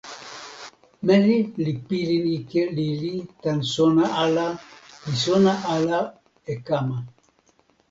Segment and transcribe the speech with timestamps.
[1.05, 4.47] meli li pilin ike lili tan sona ala,
[5.05, 5.99] li sona ala
[6.51, 6.97] e kama.